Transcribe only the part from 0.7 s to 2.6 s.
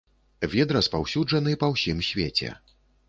распаўсюджаны па ўсім свеце.